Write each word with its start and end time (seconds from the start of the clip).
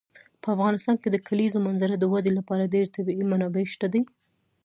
په 0.41 0.47
افغانستان 0.55 0.95
کې 1.01 1.09
د 1.11 1.17
کلیزو 1.27 1.63
منظره 1.67 1.95
د 1.99 2.03
ودې 2.13 2.31
لپاره 2.39 2.71
ډېرې 2.73 2.93
طبیعي 2.95 3.23
منابع 3.31 3.63
شته 3.73 3.87
دي. 3.93 4.01